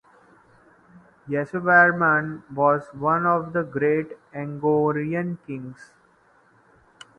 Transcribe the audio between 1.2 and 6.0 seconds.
Yasovarman was one of the great Angkorian kings.